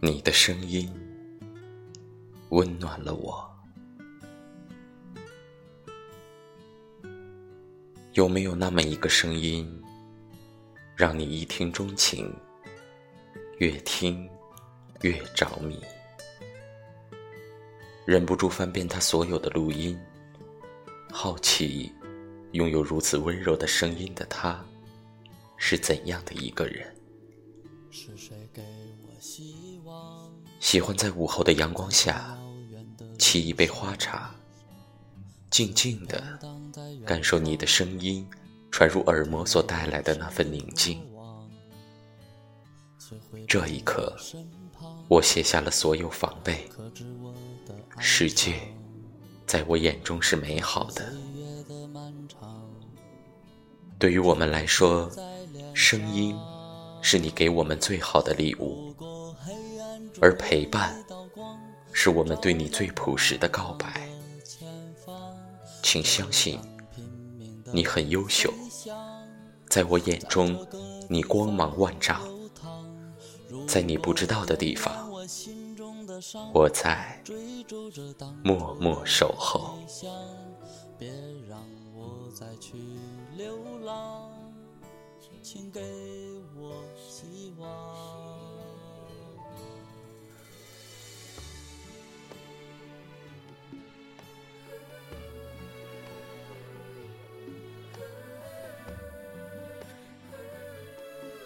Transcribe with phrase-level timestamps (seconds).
[0.00, 0.88] 你的声音
[2.50, 3.44] 温暖了我。
[8.12, 9.68] 有没有那么一个声音，
[10.94, 12.32] 让你一听钟情，
[13.58, 14.30] 越听
[15.00, 15.82] 越着迷，
[18.06, 19.98] 忍不住翻遍他所有的录音，
[21.10, 21.92] 好奇
[22.52, 24.64] 拥有如此温柔的声音的他，
[25.56, 26.94] 是怎样的一个人？
[28.00, 28.62] 是谁给
[30.60, 32.38] 喜欢在午后的阳光下，
[33.18, 34.32] 沏一杯花茶，
[35.50, 36.22] 静静的
[37.04, 38.24] 感受你的声音
[38.70, 41.04] 传入耳膜所带来的那份宁静。
[43.48, 44.16] 这一刻，
[45.08, 46.70] 我卸下了所有防备，
[47.98, 48.60] 世界
[49.44, 51.12] 在我眼中是美好的。
[53.98, 55.10] 对于我们来说，
[55.74, 56.36] 声音
[57.10, 58.94] 是你给我们最好的礼物。
[60.20, 61.02] 而陪伴，
[61.90, 64.06] 是我们对你最朴实的告白。
[65.82, 66.60] 请相信，
[67.72, 68.52] 你很优秀，
[69.70, 70.54] 在我眼中，
[71.08, 72.20] 你光芒万丈。
[73.66, 75.10] 在你不知道的地方，
[76.52, 77.24] 我在
[78.44, 79.78] 默默守候。
[80.98, 81.08] 别
[81.48, 81.58] 让
[81.96, 82.74] 我再去
[83.34, 84.30] 流浪，
[85.42, 85.80] 请给
[87.58, 87.97] wall.